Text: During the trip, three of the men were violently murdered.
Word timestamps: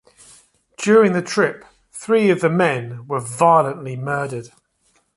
During 0.77 1.13
the 1.13 1.21
trip, 1.21 1.63
three 1.91 2.31
of 2.31 2.39
the 2.41 2.49
men 2.49 3.05
were 3.05 3.19
violently 3.19 3.95
murdered. 3.95 4.47